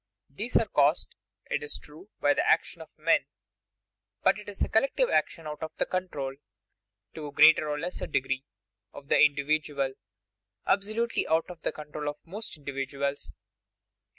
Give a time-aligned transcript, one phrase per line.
[0.31, 1.13] These are caused,
[1.51, 3.27] it is true, by the action of men,
[4.23, 6.33] but it is a collective action out of the control,
[7.13, 8.43] to a greater or less degree,
[8.93, 9.93] of the individual
[10.65, 13.35] absolutely out of the control of most individuals.